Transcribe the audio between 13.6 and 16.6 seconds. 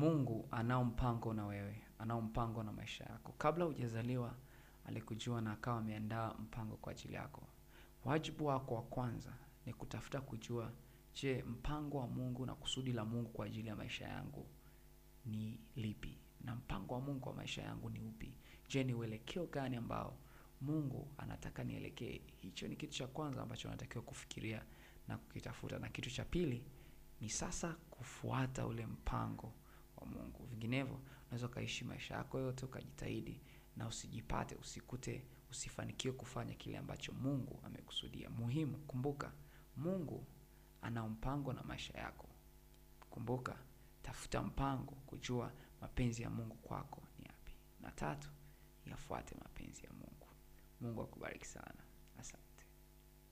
ya maisha yangu ni lipi? Na